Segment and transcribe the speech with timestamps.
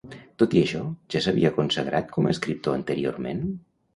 [0.43, 0.79] Tot i això,
[1.15, 3.45] ja s'havia consagrat com a escriptor anteriorment?